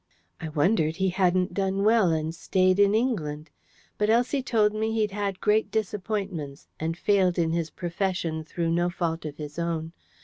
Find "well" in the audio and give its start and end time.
1.83-2.11